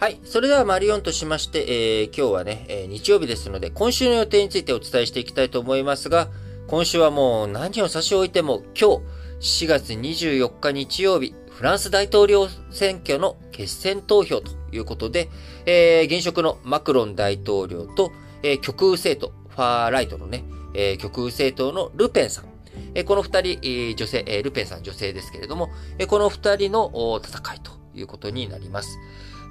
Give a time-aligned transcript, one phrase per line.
[0.00, 0.18] はい。
[0.24, 6.28] それではマリオンとしまして、えー、今日はね、えー、日曜日ですので、今週の予定についてお伝えしていきたいと思いますが、
[6.68, 9.02] 今週はもう何を差し置いても、今
[9.40, 15.28] 日、4月24日日曜日、フランス大統領選挙の決選投票ということで、
[15.66, 18.10] えー、現職のマクロン大統領と、
[18.42, 22.46] えー、極右政党、ファーライトのね、えー、極右政党のルペンさん。
[22.94, 28.98] えー、この二人、えー、女性、えー、ルペンさん女性ですけれども、えー、この二人の戦いということになります。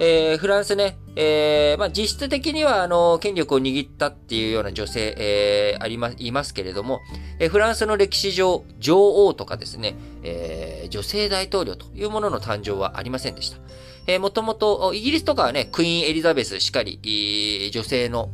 [0.00, 7.00] えー、フランスね、えー、まあ、実質的には、あの、権力を握ったっていうような女性、えー、ありま、いますけれども、
[7.40, 13.58] えー、フランスの歴史上、女王とかですね、えー、女性大統領というものの誕生はありませんでした。
[14.06, 18.30] えー、もともと、イギリスとかはね、クイーンエリザベスしかり、女性の、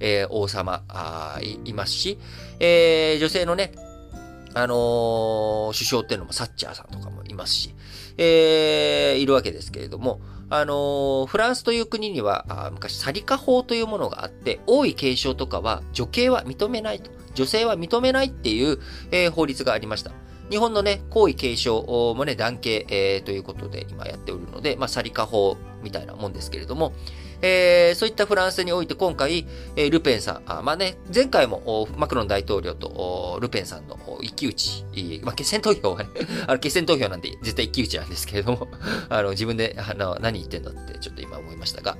[0.00, 2.18] えー、王様あい、いますし、
[2.60, 3.72] えー、女性のね、
[4.54, 7.74] あのー、首相っていうのもサッチャーさんとかもますし、
[8.18, 17.10] えー、いるわけですけれども、あのー、フランスという国には、昔、サリカ法というものがあって、王位継承とかは女系は認めないと。
[17.34, 18.78] 女性は認めないっていう、
[19.10, 20.12] えー、法律がありました。
[20.48, 26.92] 日本のね、皇位継承もね、男系、えー、ということで今やっておるので、まあ、サリカ法みたいなもんですけれども、
[27.42, 34.84] えー、そういったフランスにおいて今回、えー、ルペンさん、あまあね、前回もマクロン大統領とルペンさんの一騎打ち、
[35.22, 36.08] まあ、決選投票はね、
[36.46, 38.68] あの決選投票なんで絶対一騎打ちなんですけれども、
[39.08, 41.96] あの自分であの何言ってんだってちょっと今思いましたが、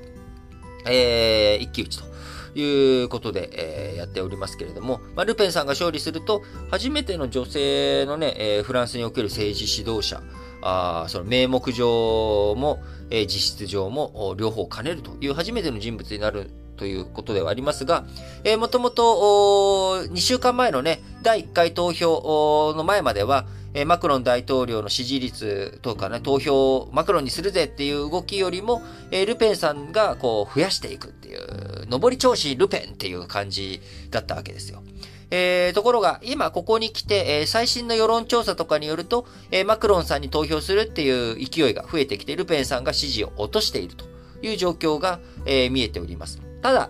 [0.85, 2.17] えー、一騎打ちと。
[2.55, 10.21] いうことで、えー、やっておりますけれども、まあ、ルペンさんが勝利すると、初めての女性のね、えー、フランスにおける政治指導者、
[10.69, 12.79] あその名目上も、
[13.09, 18.05] えー、実質上も両方兼ねるという初めての人物になるということではありますが、
[18.43, 28.81] えー、もともと2週間前のね、第1回投票の前までは、えー、マクロン大統領の支持率とかね、投票をマクロンにするぜっていう動きよりも、
[29.11, 33.81] えー、ルペンさんがこう増やしていくっていう、上り調子ルペンっていう感じ
[34.11, 34.83] だったわけですよ。
[35.29, 44.05] えー、ところが、今ここに来て、えー、最新の世論調査とかによると、えー、マクロンさんに投票するっていう勢いが増えてきて、ルペンさんが支持を落としていると
[44.41, 46.41] いう状況が、えー、見えております。
[46.61, 46.89] ただ、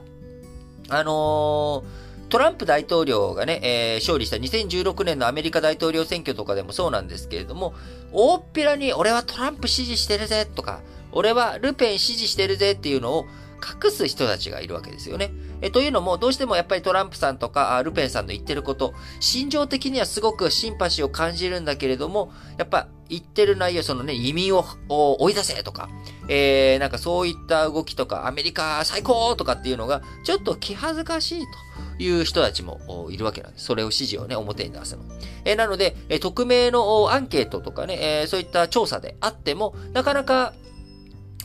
[0.89, 7.73] あのートランプ大統領がね、えー、勝利した2016年のアメリカ大統領選挙とかでもそうなんですけれども、
[8.11, 10.81] 大っぴらに俺はトランプ支持してるぜとか、
[11.13, 13.25] 俺はルペン支持してるぜっていうのを
[13.83, 15.31] 隠す人たちがいるわけですよね。
[15.61, 25.89] えというのも、どうしてもやっぱりトランプさんとかルペンさんの言ってること、心情的にはすごくシンパシーを感じるんだけれども、やっぱ言ってる内容、そのね、移民を追い出せとか、
[26.27, 31.45] えー、なんかそういった動きとか、アメリカ最高とかっていうのが、ちょっと気恥ずかしい
[31.97, 33.65] という人たちもいるわけなんです。
[33.65, 35.03] それを指示をね、表に出すの。
[35.45, 40.53] えー、なので、え匿名のアンケートとかね、えー、そういった調査であっても、なかなか、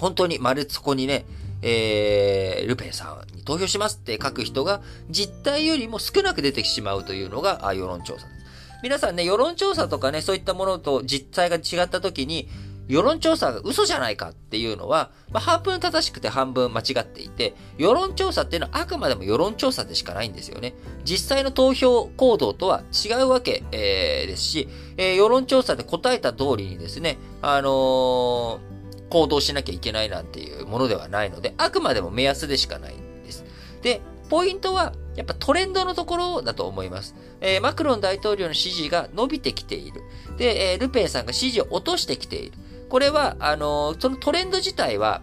[0.00, 1.24] 本当に丸そこにね、
[1.62, 8.42] えー、ルペンさんに投票しますって書く人が実態よりも少なく出てしまうというのが世論調査です。
[8.82, 12.48] 皆さんね、世論調査とかね、そういったものと実態が違った時に、
[12.88, 20.74] 世論調査が嘘じゃないかっていうのは、まあ、半分正しくて半分間違っていて、世論調査っていうのはあくまでも世論調査でしかないんですよね。
[21.04, 28.81] 実際の投票行動とは違うわけ、えー、ですし、えー、世論調査で答えた通りにですね、あのー
[29.12, 33.44] 行動しなきゃいけないなんていうものではないので、あくまでも目安でしかないんです。
[33.82, 34.00] で、
[34.30, 37.14] ポイントは、やっぱトレンドのところだと思います。
[37.42, 40.00] えー、マクロン大統領の支持が伸びてきている。
[40.38, 42.52] で、えー、ルペンさんが支持を落としてきている。
[42.88, 45.20] これは、あのー、そのトレンド自体は、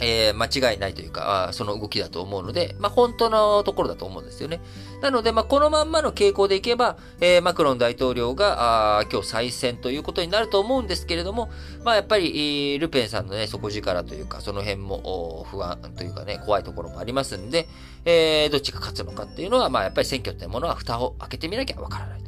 [0.00, 4.60] えー、間違いないというか、その動きだと思うので、まあ、本当のところだと思うんですよね。
[5.00, 11.50] なので、まあ、このまんまの傾向でいけば、えー、マクロン大統領が、あ今日再選ということになると思うんですけれども、
[11.84, 17.68] まあ、やっぱり、ルペンさんのね、底力というか、その辺も不安というかね、怖いところもありますんで、
[18.04, 22.27] えー、どっちが勝つのかっていうのは、まあ、やっぱり選挙ってものは蓋を開けてみなきゃわからないと。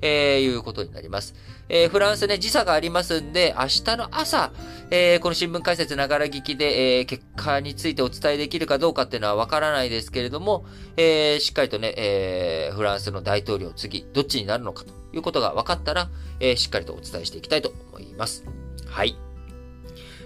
[0.00, 1.34] えー、いうことになります。
[1.68, 4.52] えー、フランスね、時差がありますんで、明日の朝、
[4.90, 10.66] えー、この新聞解説ながら聞きで、えー、結果についてお伝えできるかどうかっていうのはわからないですけれども、
[10.96, 16.10] えー、しっかりとね、えー、フランスの大統領次、どっちになるのかということが分かったら、
[16.40, 18.44] えー、しっかりとお伝えしていきたいと思います。
[18.86, 19.16] はい。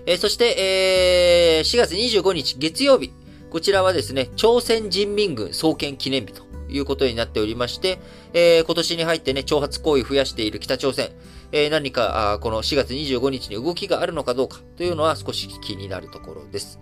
[0.06, 3.12] えー、そして、えー、4月25日月曜日、
[3.50, 7.98] こちらはですね、朝鮮人民軍創建記念日ということになっておりまして、
[8.32, 11.10] えー、今年に入ってね、挑発行為増やしている北朝鮮、
[11.52, 16.78] えー、何かあこの4月25日に動きがあるのかどうかというのは少し気になるところです。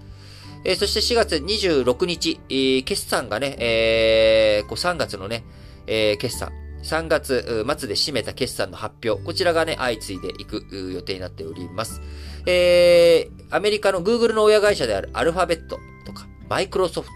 [0.65, 5.45] えー、そして4月26日、えー、決算がね、えー、こう3月のね、
[5.87, 6.51] えー、決算、
[6.83, 12.01] 3月末で締めた決算の発表、こちらがね、相次いでいく予定になっております。
[12.47, 17.15] えー、アメリカの Google の親会社であるアルファベットとか、マイクロソフト、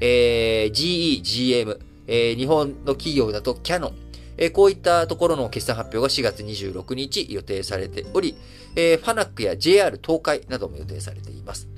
[0.00, 3.92] えー、GE、GM、えー、日本の企業だとキャノン、
[4.36, 8.36] えー、こういったところの決算発表が4月26日予定されており、
[8.76, 11.68] えー、ファナックや JR 東海なども予定されています。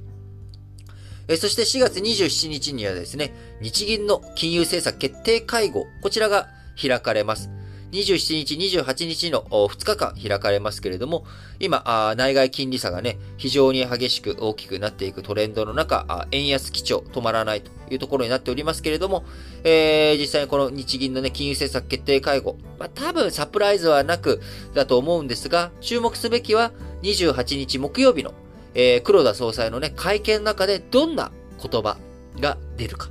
[1.28, 6.49] えそして4月27日にはですね、日銀の金融政策決定会合、こちらが
[6.81, 7.50] 開かれます。
[7.92, 11.24] 27日、28日の2日間開かれますけれども、
[11.60, 19.24] 今、内外金利差がね、非常に激しく大きくなっていくトレンドの中、円安基調止まらないというところになっておりますけれども、
[19.62, 24.40] えー、実際にこの日銀のね、金融政策決定会合、まあ、多分サプライズはなく
[24.74, 26.72] だと思うんですが、注目すべきは
[27.02, 28.34] 28日木曜日の、
[28.74, 31.30] えー、黒田総裁のね、会見の中でどんな
[31.62, 31.96] 言葉
[32.40, 33.10] が出るか、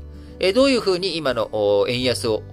[0.53, 2.43] どういうふうに今の円安を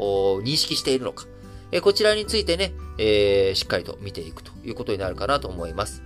[0.44, 1.26] 認識しているのか、
[1.72, 6.02] えこちらについてね、えー、しっかりと見ていくということになるかなと思います。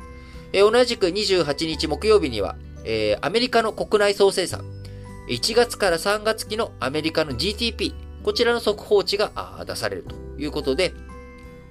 [0.52, 4.64] え同じく28日木曜日には、えアメリカの国内総生産、
[5.28, 10.94] 1月から3月期のアメリカの GDP、こちらの速報値が出されるということで、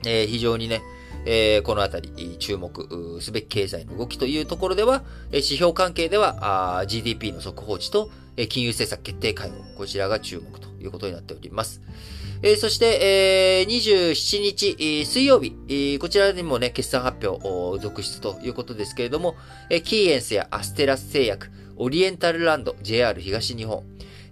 [0.05, 0.81] え非常にね、
[1.25, 8.11] え、このあたり注目すべき経済の動きというところでは、指標関係では GDP の速報値と
[8.49, 11.81] 金融政策決定会合、こちらが注目ということになっております。
[12.45, 19.35] えー、そして、えー、27日、えー、水曜日、えー、こちらにもね、決算発表続出ということですけれども、
[19.71, 23.83] えー、キーエンスやアステラス製薬、オリエンタルランド、JR 東日本、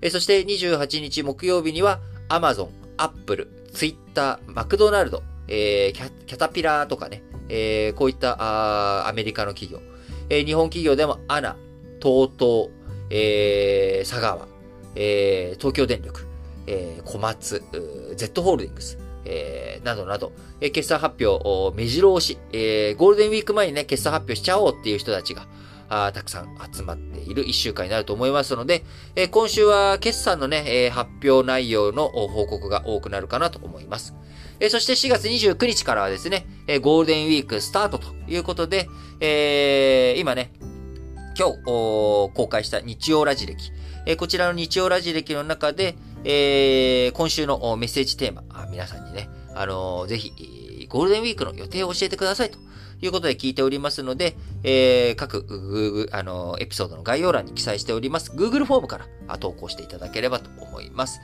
[0.02, 9.82] えー、そして28日木曜日には、アマゾン、アップル、ツイッター、マクドナルド、えー、キャキャタピラーとかね、えー、こういったあアメリカの企業、
[10.30, 11.56] えー、日本企業でもアナ、
[12.00, 12.70] TOTO、
[13.10, 14.48] えー、佐川、
[14.96, 16.28] えー、東京電力、
[16.68, 17.64] えー、小松、
[18.16, 25.48] Z ホールディングス、えー、などなど、えー、決算発表を目白押し、えー、ゴールデンウィーク前にね、決算発表しちゃおうっていう人たちが、
[25.90, 28.84] あたくさん集まっている一週間になると思いますので、
[29.16, 34.16] えー、今週は決算のね、えー、発表内容の報告が多くなるかなと思います。
[34.60, 38.88] えー、そして4月29日からはですね、えー、ゴールデンウィークスタートということで、
[39.20, 40.52] えー、今ね、
[41.38, 43.72] 今日公開した日曜ラジ歴、
[44.06, 45.96] えー、こちらの日曜ラジ歴の中で、
[46.26, 52.60] えー、今週のメッセージテーマ、皆さんにね、あのー、ぜひ、ゴールデンウィークの予定を教えてくださいと
[53.02, 61.20] いうことで聞いておりますので、えー、各 Google、あのー、エピソードの概要欄に記載しております Google フォームから投稿していただければと思います。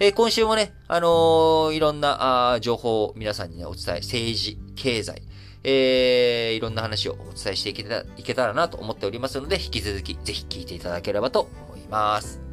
[0.00, 5.22] え、今週もね、あの、いろんなあ情報を皆さんにね、お伝え、政治、経済、
[5.62, 12.43] えー、いろんな話をお伝えしていけたいけたらなと思っておりますので、引き続きぜひ聞いていただければと思います。